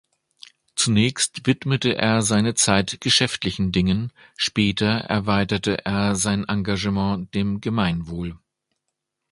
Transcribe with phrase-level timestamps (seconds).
[0.73, 8.35] Zunächst widmete er seine Zeit geschäftlichen Dingen, später erweiterte er sein Engagement dem Gemeinwohl.